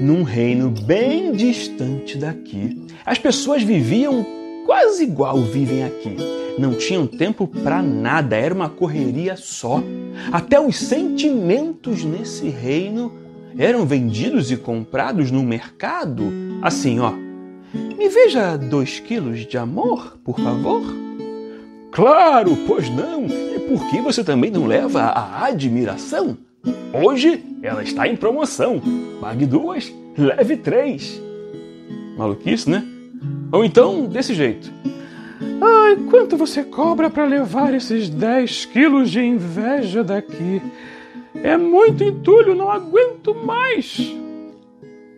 [0.00, 4.24] num reino bem distante daqui, as pessoas viviam
[4.66, 6.16] quase igual vivem aqui.
[6.58, 9.82] Não tinham tempo para nada, era uma correria só.
[10.32, 13.12] Até os sentimentos nesse reino
[13.58, 16.32] eram vendidos e comprados no mercado.
[16.62, 17.12] Assim, ó.
[17.72, 20.82] Me veja dois quilos de amor, por favor.
[21.92, 23.26] Claro, pois não.
[23.26, 26.36] E por que você também não leva a admiração?
[26.92, 28.80] Hoje ela está em promoção.
[29.20, 31.20] Pague duas, leve três.
[32.16, 32.86] Maluquice, né?
[33.52, 34.72] Ou então, desse jeito.
[35.60, 40.62] Ai, quanto você cobra para levar esses 10 quilos de inveja daqui?
[41.42, 44.12] É muito entulho, não aguento mais.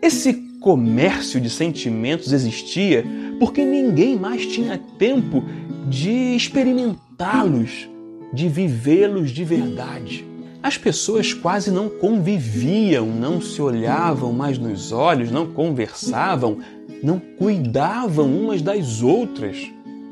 [0.00, 3.04] Esse comércio de sentimentos existia
[3.38, 5.42] porque ninguém mais tinha tempo
[5.88, 7.88] de experimentá-los,
[8.32, 10.31] de vivê-los de verdade.
[10.62, 16.58] As pessoas quase não conviviam, não se olhavam mais nos olhos, não conversavam,
[17.02, 19.56] não cuidavam umas das outras,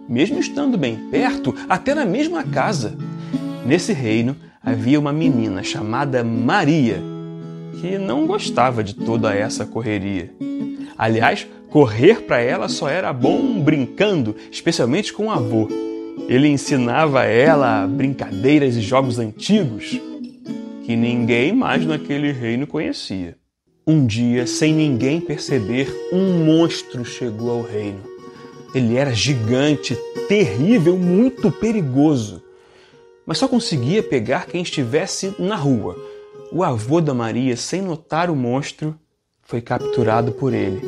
[0.09, 2.97] mesmo estando bem perto, até na mesma casa.
[3.65, 7.01] Nesse reino havia uma menina chamada Maria,
[7.81, 10.33] que não gostava de toda essa correria.
[10.99, 15.69] Aliás, correr para ela só era bom brincando, especialmente com o avô.
[16.29, 20.01] Ele ensinava a ela brincadeiras e jogos antigos
[20.91, 23.37] que ninguém mais naquele reino conhecia.
[23.87, 28.01] Um dia, sem ninguém perceber, um monstro chegou ao reino.
[28.75, 29.97] Ele era gigante,
[30.27, 32.43] terrível, muito perigoso.
[33.25, 35.97] Mas só conseguia pegar quem estivesse na rua.
[36.51, 38.99] O avô da Maria, sem notar o monstro,
[39.43, 40.83] foi capturado por ele.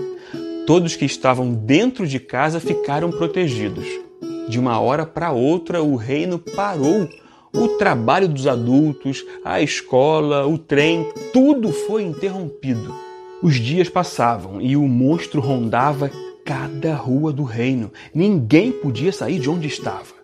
[0.66, 3.86] Todos que estavam dentro de casa ficaram protegidos.
[4.48, 7.08] De uma hora para outra, o reino parou.
[7.54, 12.94] O trabalho dos adultos, a escola, o trem, tudo foi interrompido.
[13.42, 16.10] Os dias passavam e o monstro rondava
[16.46, 17.92] cada rua do reino.
[18.14, 20.14] Ninguém podia sair de onde estava.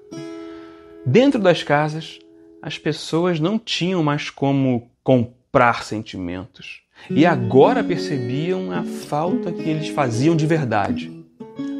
[1.04, 2.18] Dentro das casas,
[2.62, 6.80] as pessoas não tinham mais como comprar sentimentos
[7.10, 11.12] e agora percebiam a falta que eles faziam de verdade.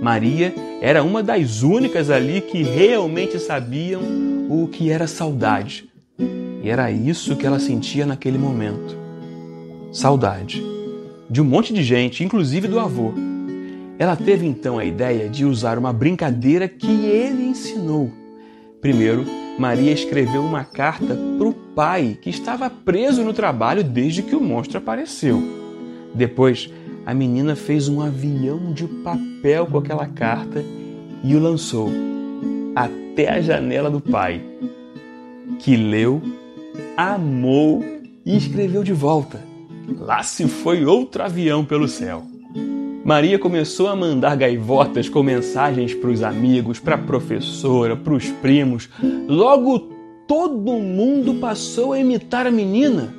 [0.03, 5.89] Maria era uma das únicas ali que realmente sabiam o que era saudade.
[6.63, 8.97] E era isso que ela sentia naquele momento.
[9.93, 10.65] Saudade.
[11.29, 13.13] De um monte de gente, inclusive do avô.
[13.99, 18.11] Ela teve então a ideia de usar uma brincadeira que ele ensinou.
[18.81, 19.25] Primeiro,
[19.59, 24.41] Maria escreveu uma carta para o pai, que estava preso no trabalho desde que o
[24.41, 25.43] monstro apareceu.
[26.15, 26.73] Depois,
[27.05, 30.65] a menina fez um avião de papel com aquela carta
[31.25, 31.91] e o lançou
[32.85, 34.41] até a janela do pai,
[35.59, 36.23] que leu,
[36.97, 37.85] amou
[38.25, 39.43] e escreveu de volta.
[39.99, 42.23] Lá se foi outro avião pelo céu.
[43.05, 48.29] Maria começou a mandar gaivotas com mensagens para os amigos, para a professora, para os
[48.29, 48.89] primos.
[49.27, 49.79] Logo
[50.27, 53.15] todo mundo passou a imitar a menina.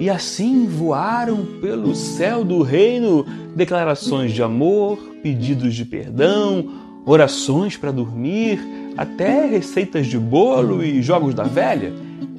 [0.00, 3.24] E assim voaram pelo céu do reino
[3.54, 8.60] declarações de amor, pedidos de perdão, orações para dormir,
[8.96, 11.92] até receitas de bolo e jogos da velha.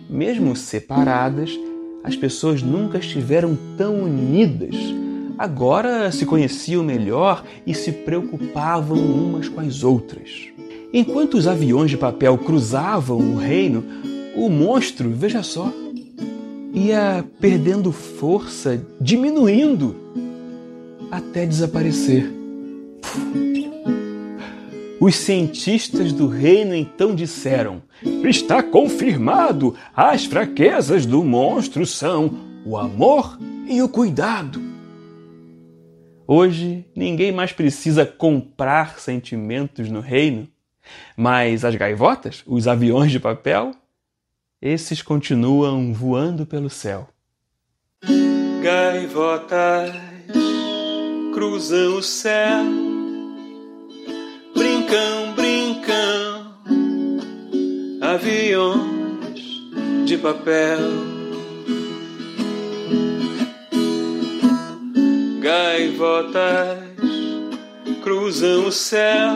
[0.08, 1.58] Mesmo separadas,
[2.04, 4.76] as pessoas nunca estiveram tão unidas.
[5.38, 10.50] Agora se conheciam melhor e se preocupavam umas com as outras.
[10.94, 13.84] Enquanto os aviões de papel cruzavam o reino,
[14.36, 15.72] o monstro, veja só,
[16.74, 19.96] ia perdendo força, diminuindo,
[21.12, 22.32] até desaparecer.
[25.00, 27.82] Os cientistas do reino então disseram:
[28.24, 29.76] Está confirmado!
[29.96, 32.32] As fraquezas do monstro são
[32.66, 34.62] o amor e o cuidado.
[36.28, 40.48] Hoje, ninguém mais precisa comprar sentimentos no reino,
[41.16, 43.72] mas as gaivotas, os aviões de papel,
[44.62, 47.08] esses continuam voando pelo céu.
[48.62, 49.96] Gaivotas
[51.34, 52.66] cruzam o céu,
[54.90, 56.54] brincam, brincam,
[58.02, 59.40] aviões
[60.06, 60.80] de papel.
[65.42, 66.80] Gaivotas
[68.02, 69.36] cruzam o céu,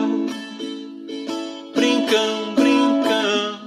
[1.74, 3.60] brincam, brincam,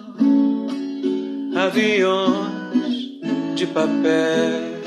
[1.55, 2.95] aviões
[3.55, 4.77] de papel.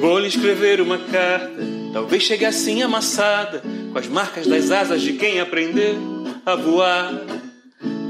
[0.00, 1.62] Vou lhe escrever uma carta,
[1.92, 3.62] talvez chegue assim amassada,
[3.92, 5.96] com as marcas das asas de quem aprendeu
[6.44, 7.12] a voar.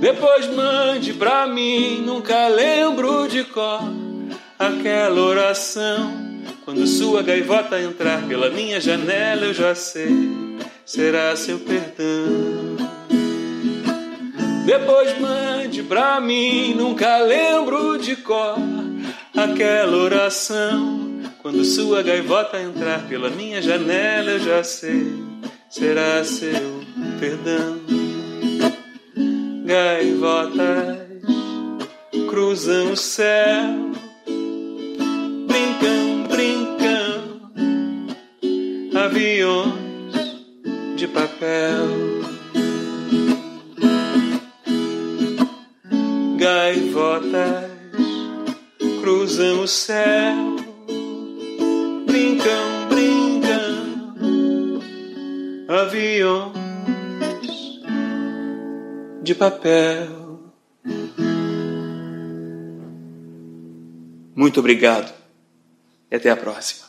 [0.00, 3.82] Depois mande pra mim, nunca lembro de cor
[4.58, 6.28] aquela oração
[6.68, 10.10] quando sua gaivota entrar pela minha janela, eu já sei,
[10.84, 12.76] será seu perdão.
[14.66, 18.56] Depois mande pra mim, nunca lembro de cor
[19.34, 21.22] aquela oração.
[21.40, 25.10] Quando sua gaivota entrar pela minha janela, eu já sei,
[25.70, 26.82] será seu
[27.20, 27.78] perdão.
[29.64, 31.08] Gaivotas
[32.28, 33.98] cruzam o céu
[39.08, 40.14] aviões
[40.96, 41.86] de papel.
[46.36, 47.70] Gaivotas
[49.00, 50.56] cruzam o céu,
[55.68, 56.54] aviões
[59.22, 60.40] de papel.
[64.34, 65.12] Muito obrigado
[66.10, 66.87] e até a próxima.